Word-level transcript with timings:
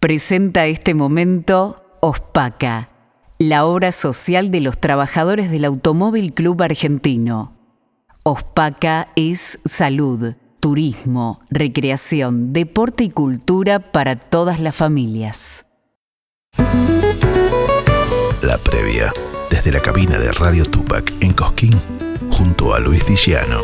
Presenta 0.00 0.64
este 0.64 0.94
momento 0.94 1.84
OSPACA, 2.00 2.88
la 3.38 3.66
obra 3.66 3.92
social 3.92 4.50
de 4.50 4.62
los 4.62 4.78
trabajadores 4.78 5.50
del 5.50 5.66
Automóvil 5.66 6.32
Club 6.32 6.62
Argentino. 6.62 7.52
OSPACA 8.22 9.08
es 9.14 9.58
salud, 9.66 10.36
turismo, 10.58 11.40
recreación, 11.50 12.54
deporte 12.54 13.04
y 13.04 13.10
cultura 13.10 13.92
para 13.92 14.16
todas 14.16 14.58
las 14.58 14.74
familias. 14.74 15.66
La 18.40 18.56
previa, 18.56 19.12
desde 19.50 19.70
la 19.70 19.80
cabina 19.80 20.18
de 20.18 20.32
Radio 20.32 20.64
Tupac 20.64 21.12
en 21.20 21.34
Cosquín, 21.34 21.78
junto 22.30 22.72
a 22.72 22.80
Luis 22.80 23.04
Diciano. 23.04 23.60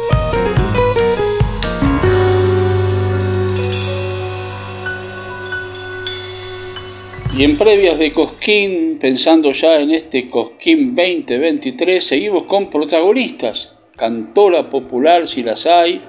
Y 7.38 7.44
en 7.44 7.58
previas 7.58 7.98
de 7.98 8.14
Cosquín, 8.14 8.98
pensando 8.98 9.52
ya 9.52 9.78
en 9.78 9.90
este 9.90 10.26
Cosquín 10.30 10.94
2023, 10.96 12.02
seguimos 12.02 12.44
con 12.44 12.70
protagonistas. 12.70 13.74
Cantora 13.94 14.70
popular, 14.70 15.26
si 15.26 15.42
las 15.42 15.66
hay, 15.66 16.02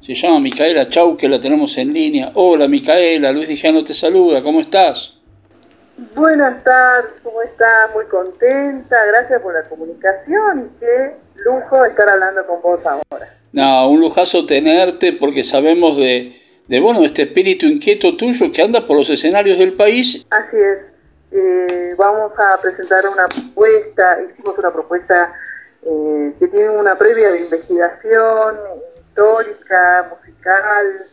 se 0.00 0.14
llama 0.14 0.38
Micaela 0.38 0.88
Chau, 0.88 1.16
que 1.16 1.28
la 1.28 1.40
tenemos 1.40 1.76
en 1.78 1.92
línea. 1.92 2.30
Hola 2.34 2.68
Micaela, 2.68 3.32
Luis 3.32 3.48
Dijano 3.48 3.82
te 3.82 3.92
saluda, 3.92 4.40
¿cómo 4.40 4.60
estás? 4.60 5.18
Buenas 6.14 6.62
tardes, 6.62 7.12
¿cómo 7.24 7.42
estás? 7.42 7.92
Muy 7.92 8.04
contenta, 8.04 9.04
gracias 9.06 9.42
por 9.42 9.54
la 9.54 9.68
comunicación 9.68 10.70
y 10.70 10.78
qué 10.78 11.16
lujo 11.44 11.84
estar 11.86 12.08
hablando 12.08 12.46
con 12.46 12.62
vos 12.62 12.86
ahora. 12.86 13.26
No, 13.52 13.88
un 13.88 13.98
lujazo 13.98 14.46
tenerte 14.46 15.12
porque 15.12 15.42
sabemos 15.42 15.98
de, 15.98 16.40
de 16.68 16.80
bueno, 16.80 17.00
este 17.00 17.22
espíritu 17.22 17.66
inquieto 17.66 18.16
tuyo 18.16 18.52
que 18.52 18.62
anda 18.62 18.84
por 18.84 18.96
los 18.98 19.08
escenarios 19.08 19.58
del 19.58 19.72
país. 19.72 20.26
Así 20.30 20.56
es. 20.56 20.78
Eh, 21.30 21.94
vamos 21.96 22.32
a 22.38 22.60
presentar 22.60 23.04
una 23.06 23.26
propuesta, 23.26 24.18
hicimos 24.22 24.58
una 24.58 24.72
propuesta 24.72 25.34
eh, 25.82 26.34
que 26.38 26.48
tiene 26.48 26.68
una 26.70 26.96
previa 26.96 27.32
de 27.32 27.40
investigación 27.40 28.56
histórica, 29.06 30.10
musical. 30.10 31.06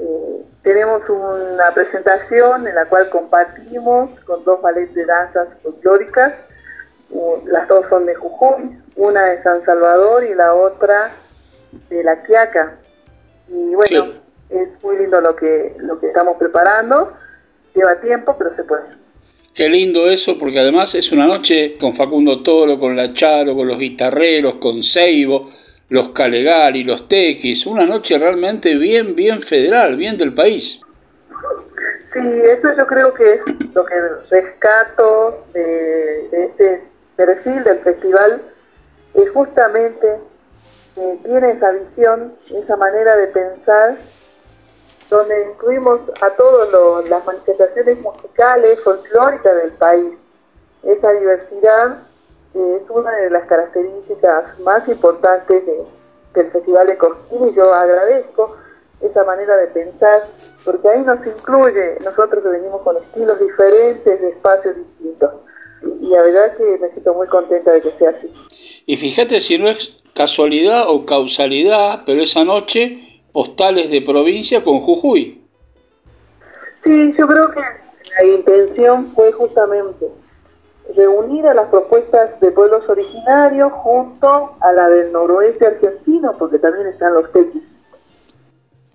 Eh, 0.00 0.44
tenemos 0.62 1.08
una 1.08 1.70
presentación 1.74 2.66
en 2.66 2.74
la 2.74 2.86
cual 2.86 3.10
compartimos 3.10 4.18
con 4.20 4.42
dos 4.42 4.60
ballets 4.62 4.94
de 4.94 5.04
danzas 5.04 5.48
folclóricas. 5.62 6.32
las 7.46 7.68
dos 7.68 7.86
son 7.90 8.06
de 8.06 8.14
Jujuy, 8.14 8.78
una 8.96 9.24
de 9.26 9.42
San 9.42 9.64
Salvador 9.64 10.24
y 10.24 10.34
la 10.34 10.54
otra 10.54 11.12
de 11.90 12.02
La 12.02 12.22
Quiaca. 12.22 12.76
Y 13.48 13.74
bueno, 13.74 14.23
es 14.48 14.68
muy 14.82 14.98
lindo 14.98 15.20
lo 15.20 15.34
que, 15.36 15.74
lo 15.78 15.98
que 15.98 16.08
estamos 16.08 16.36
preparando. 16.38 17.12
Lleva 17.74 18.00
tiempo, 18.00 18.36
pero 18.38 18.54
se 18.54 18.64
puede. 18.64 18.84
Qué 19.54 19.68
lindo 19.68 20.08
eso, 20.08 20.36
porque 20.38 20.58
además 20.58 20.94
es 20.94 21.12
una 21.12 21.26
noche 21.26 21.74
con 21.78 21.94
Facundo 21.94 22.42
Toro, 22.42 22.78
con 22.78 22.96
La 22.96 23.12
Charo, 23.12 23.54
con 23.54 23.68
los 23.68 23.78
guitarreros, 23.78 24.54
con 24.54 24.82
Seibo, 24.82 25.48
los 25.88 26.08
Calegari, 26.10 26.84
los 26.84 27.08
Tequis. 27.08 27.66
Una 27.66 27.86
noche 27.86 28.18
realmente 28.18 28.74
bien, 28.74 29.14
bien 29.14 29.40
federal, 29.40 29.96
bien 29.96 30.16
del 30.16 30.34
país. 30.34 30.80
Sí, 32.12 32.20
eso 32.20 32.68
yo 32.76 32.86
creo 32.86 33.14
que 33.14 33.34
es 33.34 33.40
lo 33.74 33.84
que 33.84 33.94
rescato 34.30 35.46
de, 35.52 36.28
de 36.30 36.44
este 36.46 36.82
perfil 37.16 37.62
del 37.64 37.78
festival, 37.78 38.42
es 39.14 39.30
justamente 39.30 40.06
que 40.94 41.18
tiene 41.24 41.52
esa 41.52 41.72
visión, 41.72 42.32
esa 42.52 42.76
manera 42.76 43.16
de 43.16 43.26
pensar 43.28 43.96
donde 45.10 45.50
incluimos 45.50 46.00
a 46.20 46.30
todas 46.30 47.08
las 47.08 47.24
manifestaciones 47.26 48.00
musicales, 48.00 48.80
folclóricas 48.82 49.56
del 49.56 49.72
país. 49.72 50.14
Esa 50.82 51.12
diversidad 51.12 51.98
es 52.54 52.90
una 52.90 53.10
de 53.12 53.30
las 53.30 53.46
características 53.46 54.58
más 54.60 54.86
importantes 54.88 55.62
del 56.34 56.50
Festival 56.50 56.86
de 56.86 56.96
Cosquín 56.96 57.48
y 57.48 57.54
yo 57.54 57.72
agradezco 57.72 58.56
esa 59.00 59.24
manera 59.24 59.56
de 59.56 59.66
pensar, 59.68 60.28
porque 60.64 60.88
ahí 60.88 61.02
nos 61.02 61.26
incluye, 61.26 61.98
nosotros 62.02 62.42
que 62.42 62.48
venimos 62.48 62.80
con 62.82 62.96
estilos 62.96 63.38
diferentes, 63.38 64.20
de 64.20 64.28
espacios 64.30 64.76
distintos. 64.76 65.30
Y 66.00 66.08
la 66.08 66.22
verdad 66.22 66.56
que 66.56 66.78
me 66.78 66.90
siento 66.90 67.12
muy 67.12 67.26
contenta 67.26 67.72
de 67.72 67.82
que 67.82 67.90
sea 67.92 68.10
así. 68.10 68.32
Y 68.86 68.96
fíjate 68.96 69.40
si 69.40 69.58
no 69.58 69.68
es 69.68 69.96
casualidad 70.14 70.88
o 70.88 71.04
causalidad, 71.04 72.02
pero 72.06 72.22
esa 72.22 72.44
noche 72.44 73.13
postales 73.34 73.90
de 73.90 74.00
provincia 74.00 74.62
con 74.62 74.78
Jujuy. 74.78 75.42
Sí, 76.84 77.14
yo 77.18 77.26
creo 77.26 77.50
que 77.50 77.60
la 77.60 78.24
intención 78.24 79.08
fue 79.08 79.32
justamente 79.32 80.06
reunir 80.96 81.44
a 81.48 81.54
las 81.54 81.68
propuestas 81.68 82.38
de 82.38 82.52
pueblos 82.52 82.88
originarios 82.88 83.72
junto 83.72 84.52
a 84.60 84.72
la 84.72 84.88
del 84.88 85.10
noroeste 85.10 85.66
argentino, 85.66 86.36
porque 86.38 86.60
también 86.60 86.86
están 86.86 87.12
los 87.12 87.32
tequis. 87.32 87.62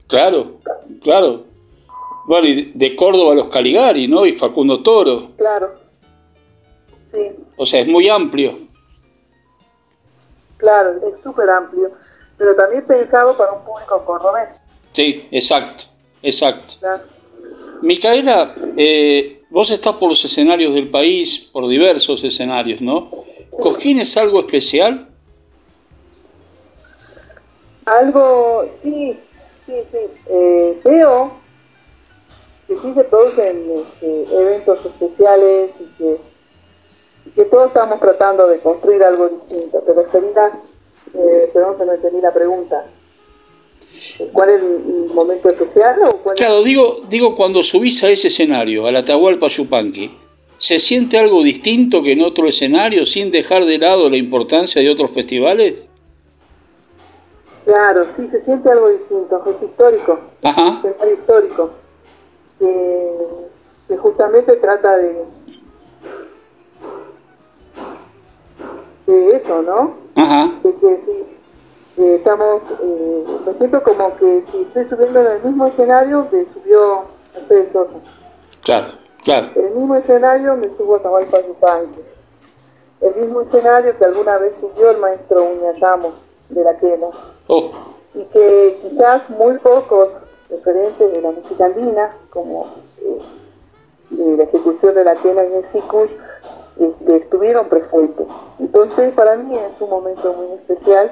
Claro, 0.07 0.53
claro. 1.01 1.43
Bueno, 2.25 2.47
y 2.47 2.71
de 2.73 2.95
Córdoba 2.95 3.35
los 3.35 3.47
Caligari, 3.47 4.07
¿no? 4.07 4.25
Y 4.25 4.31
Facundo 4.31 4.81
Toro. 4.81 5.31
Claro. 5.35 5.73
Sí. 7.11 7.31
O 7.57 7.65
sea, 7.65 7.81
es 7.81 7.87
muy 7.87 8.07
amplio. 8.07 8.53
Claro, 10.57 10.91
es 10.91 11.21
súper 11.23 11.49
amplio 11.49 11.91
pero 12.39 12.55
también 12.55 12.85
pensado 12.85 13.37
para 13.37 13.51
un 13.51 13.63
público 13.65 14.03
cordobés. 14.05 14.49
Sí, 14.93 15.27
exacto, 15.29 15.83
exacto. 16.23 16.75
Micaela, 17.81 18.55
eh, 18.77 19.43
vos 19.49 19.69
estás 19.69 19.93
por 19.93 20.09
los 20.09 20.23
escenarios 20.23 20.73
del 20.73 20.89
país, 20.89 21.49
por 21.51 21.67
diversos 21.67 22.23
escenarios, 22.23 22.81
¿no? 22.81 23.09
¿Cosquín 23.51 23.99
es 23.99 24.15
algo 24.17 24.39
especial? 24.39 25.09
Algo, 27.85 28.69
sí, 28.81 29.19
sí, 29.65 29.73
sí. 29.91 29.97
Eh, 30.27 30.79
veo 30.83 31.31
que 32.67 32.75
sí 32.77 32.93
se 32.93 33.03
producen 33.03 33.71
este, 33.75 34.35
eventos 34.35 34.85
especiales 34.85 35.71
y 35.79 35.97
que, 35.97 36.17
que 37.35 37.45
todos 37.45 37.67
estamos 37.67 37.99
tratando 37.99 38.47
de 38.47 38.61
construir 38.61 39.03
algo 39.03 39.27
distinto. 39.27 39.81
Pero 39.85 40.07
sería 40.07 40.51
eh, 41.13 41.49
perdón 41.53 41.77
que 41.77 41.85
no 41.85 41.93
entendí 41.93 42.21
la 42.21 42.33
pregunta. 42.33 42.85
¿Cuál 44.33 44.49
es 44.49 44.61
el 44.61 45.13
momento 45.13 45.47
especial? 45.49 45.99
O 46.03 46.33
claro, 46.33 46.63
digo, 46.63 47.01
digo, 47.09 47.35
cuando 47.35 47.63
subís 47.63 48.03
a 48.03 48.09
ese 48.09 48.27
escenario, 48.27 48.85
al 48.85 48.95
Atahualpa 48.95 49.47
Yupanqui, 49.47 50.11
¿se 50.57 50.79
siente 50.79 51.17
algo 51.17 51.41
distinto 51.43 52.01
que 52.03 52.13
en 52.13 52.21
otro 52.21 52.47
escenario 52.47 53.05
sin 53.05 53.31
dejar 53.31 53.65
de 53.65 53.77
lado 53.77 54.09
la 54.09 54.17
importancia 54.17 54.81
de 54.81 54.89
otros 54.89 55.11
festivales? 55.11 55.75
Claro, 57.65 58.05
sí, 58.15 58.27
se 58.31 58.43
siente 58.45 58.71
algo 58.71 58.89
distinto, 58.89 59.43
es 59.45 59.69
histórico. 59.69 60.19
Ajá. 60.43 60.81
Es 60.83 61.13
histórico. 61.13 61.71
que 62.59 63.97
justamente 63.97 64.55
trata 64.57 64.97
de, 64.97 65.23
de 69.07 69.37
eso, 69.37 69.61
¿no? 69.61 69.98
Ajá. 70.15 70.51
De 70.63 70.73
que 70.75 71.39
si 71.95 72.05
estamos, 72.05 72.61
eh, 72.81 73.25
me 73.45 73.53
siento 73.55 73.83
como 73.83 74.15
que 74.17 74.43
si 74.51 74.61
estoy 74.61 74.85
subiendo 74.85 75.19
en 75.21 75.27
el 75.27 75.43
mismo 75.43 75.65
escenario 75.67 76.29
que 76.29 76.47
subió 76.53 77.03
Mercedes 77.33 77.71
Sosa. 77.73 77.93
Claro, 78.63 78.87
claro. 79.23 79.47
El 79.55 79.71
mismo 79.71 79.95
escenario 79.95 80.55
me 80.55 80.69
subo 80.77 80.95
a 80.95 81.01
Tahualpa 81.01 81.37
Yupanqui. 81.41 82.01
El 83.01 83.15
mismo 83.15 83.41
escenario 83.41 83.97
que 83.97 84.05
alguna 84.05 84.37
vez 84.37 84.53
subió 84.59 84.91
el 84.91 84.97
maestro 84.97 85.43
Uñayamo 85.43 86.13
de 86.49 86.63
la 86.63 86.77
Quena. 86.77 87.07
Oh. 87.47 87.71
Y 88.13 88.23
que 88.25 88.79
quizás 88.81 89.29
muy 89.29 89.57
pocos 89.57 90.09
referentes 90.49 91.13
de 91.13 91.21
la 91.21 91.31
música 91.31 91.65
andina, 91.65 92.09
como 92.29 92.67
eh, 93.01 94.35
la 94.37 94.43
ejecución 94.43 94.95
de 94.95 95.03
la 95.03 95.15
Quena 95.15 95.43
y 95.43 95.53
el 95.53 95.65
Sicus, 95.71 96.09
este, 96.79 97.17
estuvieron 97.17 97.67
presentes. 97.67 98.27
Entonces, 98.59 99.13
para 99.13 99.35
mí 99.35 99.55
es 99.55 99.81
un 99.81 99.89
momento 99.89 100.33
muy 100.33 100.57
especial. 100.57 101.11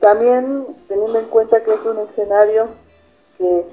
También 0.00 0.66
teniendo 0.88 1.18
en 1.18 1.26
cuenta 1.26 1.62
que 1.62 1.72
es 1.74 1.80
un 1.84 1.98
escenario 1.98 2.68
que 3.38 3.64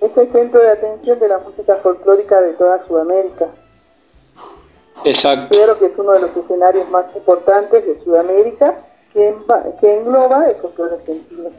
es 0.00 0.16
el 0.16 0.32
centro 0.32 0.60
de 0.60 0.70
atención 0.70 1.18
de 1.18 1.28
la 1.28 1.38
música 1.38 1.76
folclórica 1.76 2.40
de 2.40 2.54
toda 2.54 2.84
Sudamérica. 2.86 3.48
Exacto. 5.04 5.56
Creo 5.56 5.78
que 5.78 5.86
es 5.86 5.92
uno 5.96 6.12
de 6.12 6.20
los 6.20 6.36
escenarios 6.36 6.88
más 6.90 7.06
importantes 7.14 7.86
de 7.86 8.02
Sudamérica 8.02 8.78
que, 9.12 9.34
que 9.80 9.98
engloba 9.98 10.46
el 10.48 10.56
folclore 10.56 10.96
argentino. 10.96 11.50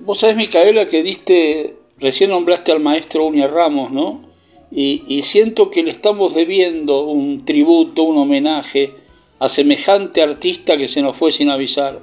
Vos 0.00 0.20
sabés, 0.20 0.36
Micaela, 0.36 0.86
que 0.86 1.02
diste, 1.02 1.76
recién 1.98 2.30
nombraste 2.30 2.72
al 2.72 2.80
maestro 2.80 3.24
Unia 3.24 3.48
Ramos, 3.48 3.90
¿no? 3.90 4.29
Y, 4.70 5.22
siento 5.22 5.70
que 5.70 5.82
le 5.82 5.90
estamos 5.90 6.34
debiendo 6.34 7.04
un 7.04 7.44
tributo, 7.44 8.04
un 8.04 8.18
homenaje 8.18 8.94
a 9.40 9.48
semejante 9.48 10.22
artista 10.22 10.76
que 10.76 10.86
se 10.86 11.02
nos 11.02 11.16
fue 11.16 11.32
sin 11.32 11.50
avisar. 11.50 11.98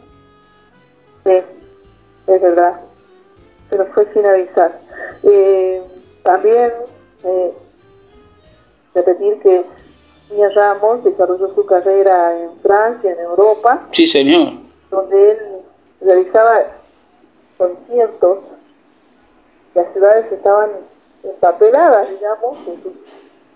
Sí, 1.23 1.31
es 1.31 2.41
verdad, 2.41 2.81
se 3.69 3.77
nos 3.77 3.87
fue 3.89 4.07
sin 4.13 4.25
avisar. 4.25 4.79
Eh, 5.23 5.81
también 6.23 6.71
eh, 7.23 7.51
repetir 8.93 9.39
que 9.41 9.63
Mia 10.35 10.49
Ramos 10.49 11.03
desarrolló 11.05 11.53
su 11.55 11.65
carrera 11.65 12.37
en 12.37 12.59
Francia, 12.61 13.13
en 13.13 13.19
Europa. 13.19 13.87
Sí, 13.91 14.07
señor. 14.07 14.53
Donde 14.91 15.31
él 15.31 15.37
realizaba 16.01 16.65
conciertos. 17.57 18.39
Las 19.73 19.91
ciudades 19.93 20.31
estaban 20.31 20.69
empapeladas, 21.27 22.09
digamos, 22.09 22.57
en 22.67 22.83
sus 22.83 22.93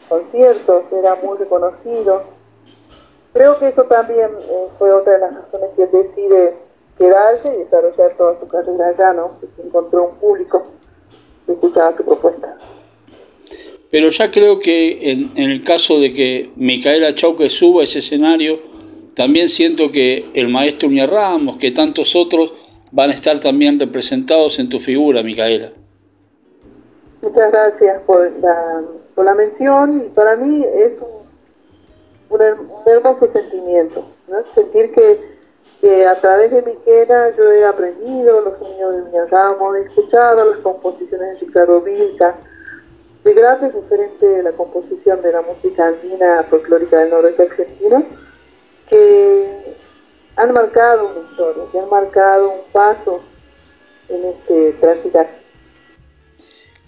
conciertos, 0.07 0.83
era 0.91 1.15
muy 1.15 1.37
reconocido. 1.37 2.23
Creo 3.33 3.57
que 3.59 3.69
eso 3.69 3.83
también 3.83 4.29
eh, 4.41 4.67
fue 4.77 4.91
otra 4.91 5.13
de 5.13 5.19
las 5.19 5.33
razones 5.35 5.69
que 5.75 5.83
él 5.83 5.89
decide 5.91 6.53
quedarse 6.97 7.53
y 7.55 7.63
desarrollar 7.63 8.13
toda 8.13 8.39
su 8.39 8.47
carrera 8.47 8.89
allá, 8.89 9.13
¿no? 9.13 9.39
Que 9.39 9.61
encontró 9.61 10.05
un 10.09 10.15
público 10.15 10.63
que 11.45 11.53
escuchaba 11.53 11.95
su 11.97 12.03
propuesta. 12.03 12.57
Pero 13.89 14.09
ya 14.09 14.31
creo 14.31 14.59
que 14.59 15.11
en, 15.11 15.31
el 15.35 15.63
caso 15.63 15.99
de 15.99 16.13
que 16.13 16.51
Micaela 16.55 17.13
Chauque 17.13 17.49
suba 17.49 17.81
a 17.81 17.83
ese 17.83 17.99
escenario, 17.99 18.59
también 19.15 19.49
siento 19.49 19.91
que 19.91 20.25
el 20.33 20.47
maestro 20.47 20.87
Uña 20.87 21.07
Ramos, 21.07 21.57
que 21.57 21.71
tantos 21.71 22.15
otros 22.15 22.53
van 22.93 23.09
a 23.09 23.13
estar 23.13 23.39
también 23.39 23.79
representados 23.79 24.59
en 24.59 24.69
tu 24.69 24.79
figura, 24.79 25.23
Micaela. 25.23 25.73
Muchas 27.21 27.51
gracias 27.51 28.01
por 28.03 28.31
la, 28.39 28.81
por 29.13 29.25
la 29.25 29.35
mención 29.35 30.11
para 30.15 30.35
mí 30.35 30.65
es 30.65 30.93
un, 30.99 32.41
hermoso 32.87 33.29
sentimiento, 33.31 34.05
sentir 34.55 34.91
que, 34.91 35.37
que, 35.81 36.07
a 36.07 36.15
través 36.19 36.49
de 36.49 36.63
Micaela 36.63 37.29
yo 37.35 37.51
he 37.51 37.63
aprendido 37.63 38.41
los 38.41 38.57
sonidos 38.57 38.95
de 38.95 39.01
Uña 39.03 39.25
Ramos, 39.25 39.75
he 39.75 39.81
escuchado 39.81 40.49
las 40.49 40.59
composiciones 40.59 41.39
de 41.39 41.45
Ricardo 41.45 41.81
Vilca, 41.81 42.35
de 43.23 43.33
grandes 43.33 43.73
referentes 43.73 44.19
de 44.19 44.41
la 44.41 44.53
composición 44.53 45.21
de 45.21 45.31
la 45.31 45.41
música 45.41 45.87
andina 45.87 46.43
folclórica 46.49 46.99
del 46.99 47.11
noroeste 47.11 47.43
argentino, 47.43 48.03
que 48.87 49.75
han 50.37 50.53
marcado 50.53 51.09
una 51.09 51.29
historia, 51.29 51.63
que 51.71 51.79
han 51.79 51.89
marcado 51.89 52.49
un 52.49 52.61
paso 52.71 53.19
en 54.09 54.25
este 54.25 54.71
transitar. 54.79 55.40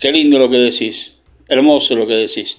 Qué 0.03 0.11
lindo 0.11 0.37
lo 0.37 0.49
que 0.49 0.57
decís, 0.57 1.13
hermoso 1.47 1.95
lo 1.95 2.05
que 2.05 2.15
decís. 2.15 2.57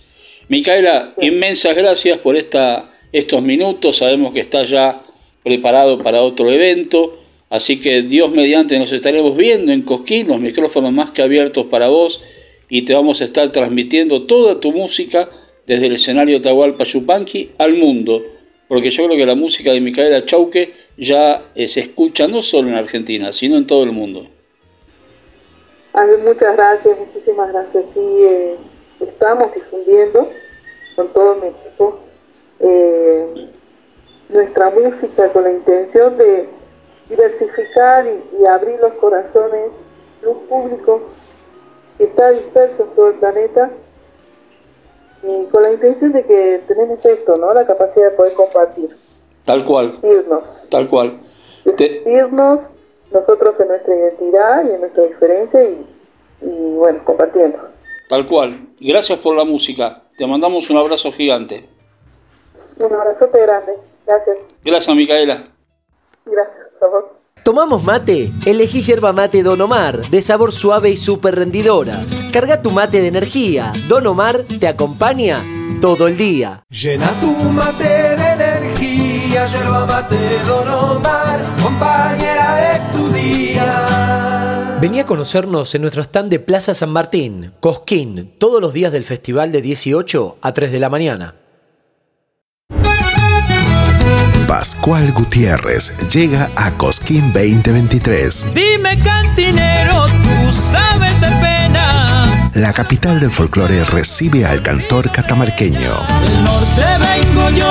Micaela, 0.49 1.12
inmensas 1.20 1.76
gracias 1.76 2.17
por 2.17 2.38
esta, 2.38 2.88
estos 3.12 3.43
minutos, 3.43 3.99
sabemos 3.99 4.32
que 4.32 4.41
estás 4.41 4.70
ya 4.70 4.96
preparado 5.43 5.99
para 5.99 6.23
otro 6.23 6.50
evento, 6.50 7.19
así 7.50 7.79
que 7.79 8.00
Dios 8.00 8.31
mediante 8.31 8.79
nos 8.79 8.91
estaremos 8.93 9.37
viendo 9.37 9.73
en 9.73 9.82
Cosquín, 9.82 10.29
los 10.29 10.41
micrófonos 10.41 10.91
más 10.91 11.11
que 11.11 11.20
abiertos 11.20 11.67
para 11.67 11.88
vos. 11.88 12.23
Y 12.70 12.87
te 12.87 12.94
vamos 12.94 13.20
a 13.20 13.25
estar 13.25 13.52
transmitiendo 13.52 14.23
toda 14.23 14.58
tu 14.58 14.73
música 14.73 15.29
desde 15.67 15.88
el 15.88 15.96
escenario 15.96 16.41
Tahualpa 16.41 16.85
Yupanqui 16.85 17.50
al 17.58 17.75
mundo, 17.75 18.25
porque 18.69 18.88
yo 18.88 19.05
creo 19.05 19.19
que 19.19 19.26
la 19.26 19.35
música 19.35 19.70
de 19.70 19.82
Micaela 19.82 20.25
Chauque 20.25 20.73
ya 20.96 21.50
eh, 21.55 21.69
se 21.69 21.81
escucha 21.81 22.26
no 22.26 22.41
solo 22.41 22.69
en 22.69 22.76
Argentina, 22.76 23.35
sino 23.35 23.58
en 23.58 23.67
todo 23.67 23.85
el 23.85 23.93
mundo. 23.93 24.31
Muchas 26.25 26.56
gracias, 26.56 26.99
muchísimas 26.99 27.52
gracias. 27.52 27.85
Sí, 27.94 28.00
eh, 28.00 28.56
estamos 29.00 29.55
difundiendo 29.55 30.29
con 30.96 31.08
todo 31.08 31.37
mi 31.37 31.49
equipo 31.49 31.99
eh, 32.61 33.49
nuestra 34.29 34.70
música 34.70 35.29
con 35.32 35.44
la 35.44 35.52
intención 35.52 36.17
de 36.17 36.49
diversificar 37.08 38.06
y, 38.06 38.43
y 38.43 38.46
abrir 38.46 38.81
los 38.81 38.94
corazones 38.94 39.70
de 40.20 40.29
un 40.29 40.46
público 40.46 41.02
que 41.99 42.05
está 42.05 42.31
disperso 42.31 42.82
en 42.82 42.88
todo 42.91 43.08
el 43.08 43.14
planeta 43.14 43.70
y 45.23 45.44
con 45.46 45.62
la 45.62 45.73
intención 45.73 46.12
de 46.12 46.25
que 46.25 46.62
tenemos 46.67 47.05
esto, 47.05 47.37
¿no? 47.37 47.55
La 47.55 47.67
capacidad 47.67 48.11
de 48.11 48.17
poder 48.17 48.32
compartir. 48.35 48.91
Tal 49.44 49.64
cual. 49.64 49.93
Irnos. 50.02 50.44
Tal 50.70 50.88
cual. 50.88 51.20
Irnos 52.06 52.61
nosotros 53.14 53.55
en 53.61 53.69
nuestra 53.69 53.94
identidad 53.94 54.64
y 54.64 54.75
en 54.75 54.81
nuestra 54.81 55.05
diferencia 55.05 55.64
y, 55.64 55.87
y 56.43 56.75
bueno, 56.75 57.00
compartiendo. 57.05 57.58
Tal 58.08 58.26
cual. 58.26 58.69
Gracias 58.81 59.19
por 59.20 59.37
la 59.37 59.44
música. 59.44 60.02
Te 60.16 60.26
mandamos 60.26 60.69
un 60.70 60.76
abrazo 60.76 61.11
gigante. 61.11 61.69
Un 62.76 62.93
abrazote 62.93 63.40
grande. 63.40 63.72
Gracias. 64.06 64.38
Gracias, 64.64 64.96
Micaela. 64.96 65.44
Gracias, 66.26 66.56
por 66.78 66.90
favor. 66.90 67.14
¿Tomamos 67.44 67.84
mate? 67.84 68.31
Elegí 68.46 68.81
yerba 68.81 69.12
mate 69.12 69.43
Don 69.43 69.60
Omar, 69.60 70.00
de 70.00 70.22
sabor 70.22 70.50
suave 70.50 70.90
y 70.90 70.96
súper 70.96 71.34
rendidora. 71.34 72.00
Carga 72.32 72.62
tu 72.62 72.70
mate 72.70 73.02
de 73.02 73.08
energía. 73.08 73.72
Don 73.87 74.06
Omar 74.06 74.44
te 74.44 74.67
acompaña 74.67 75.44
todo 75.81 76.08
el 76.08 76.17
día. 76.17 76.64
Llena 76.70 77.12
tu 77.20 77.26
mate 77.50 78.13
energía, 79.34 79.46
yerba 79.46 79.86
mate 79.86 80.38
Don 80.46 80.69
Omar, 80.69 81.44
compañera 81.62 82.54
de 82.56 82.96
tu 82.96 83.08
día. 83.12 84.78
Vení 84.81 85.00
a 85.00 85.06
conocernos 85.06 85.75
en 85.75 85.82
nuestro 85.82 86.02
stand 86.02 86.31
de 86.31 86.40
Plaza 86.40 86.75
San 86.75 86.90
Martín, 86.90 87.52
Cosquín, 87.60 88.34
todos 88.38 88.60
los 88.60 88.72
días 88.72 88.92
del 88.92 89.04
festival 89.04 89.52
de 89.52 89.62
18 89.62 90.38
a 90.40 90.52
3 90.52 90.72
de 90.72 90.78
la 90.78 90.88
mañana. 90.90 91.34
Pascual 94.46 95.12
Gutiérrez 95.12 96.08
llega 96.12 96.50
a 96.56 96.70
Cosquín 96.72 97.32
2023. 97.32 98.54
Dime 98.54 98.98
cantinero, 99.02 100.06
tú 100.06 100.52
sabes 100.52 101.20
de. 101.20 101.53
La 102.54 102.72
capital 102.72 103.18
del 103.18 103.32
folclore 103.32 103.82
recibe 103.82 104.46
al 104.46 104.62
cantor 104.62 105.10
catamarqueño. 105.10 106.06
Del 106.20 106.44
norte 106.44 106.84
vengo 107.00 107.50
yo, 107.50 107.66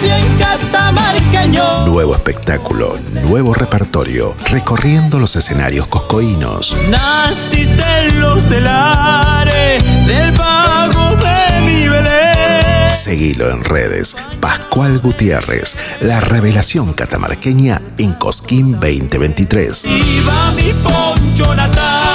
bien 0.00 0.38
catamarqueño. 0.38 1.86
Nuevo 1.86 2.14
espectáculo, 2.14 2.96
nuevo 3.24 3.52
repertorio, 3.52 4.36
recorriendo 4.48 5.18
los 5.18 5.34
escenarios 5.34 5.88
coscoínos. 5.88 6.76
Naciste 6.88 7.82
en 7.98 8.20
los 8.20 8.46
telares 8.46 9.82
del 10.06 10.32
pago 10.34 11.16
de 11.16 11.60
mi 11.62 11.88
Belén. 11.88 12.94
Seguilo 12.94 13.50
en 13.50 13.64
redes. 13.64 14.16
Pascual 14.38 15.00
Gutiérrez, 15.00 15.76
la 16.00 16.20
revelación 16.20 16.92
catamarqueña 16.92 17.82
en 17.98 18.12
Cosquín 18.12 18.74
2023. 18.74 19.82
¡Viva 19.84 20.52
mi 20.52 20.72
poncho 20.74 21.52
natal! 21.56 22.11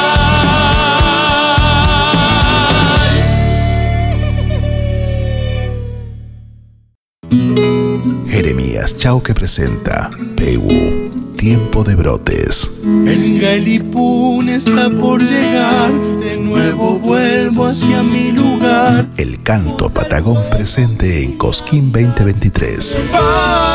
Jeremías 9.08 9.14
Chau 9.14 9.24
que 9.24 9.34
presenta 9.34 10.12
Pegu, 10.36 11.34
Tiempo 11.38 11.86
de 11.86 11.96
Brotes. 11.96 12.82
El 12.84 13.40
Galipún 13.40 14.50
está 14.50 14.90
por 14.90 15.22
llegar, 15.22 15.94
de 16.20 16.36
nuevo 16.36 17.00
vuelvo 17.00 17.68
hacia 17.68 18.04
mi 18.04 18.34
lugar. 18.34 19.08
El 19.16 19.42
canto 19.44 19.90
patagón 19.90 20.44
presente 20.50 21.24
en 21.24 21.38
Cosquín 21.38 21.90
2023. 21.94 22.98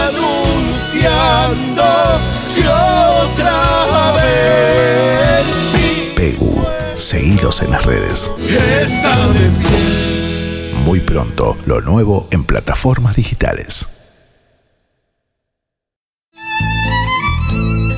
anunciando 0.05 1.83
que 2.55 2.69
otra 2.69 4.13
vez. 4.13 5.47
Pegu, 6.15 6.61
seguidos 6.95 7.63
en 7.63 7.71
las 7.71 7.87
redes. 7.87 8.31
Está 8.83 9.29
de 9.29 9.49
pie. 9.49 9.79
Muy 10.85 11.01
pronto, 11.01 11.57
lo 11.65 11.81
nuevo 11.81 12.29
en 12.31 12.45
plataformas 12.45 13.17
digitales. 13.17 13.92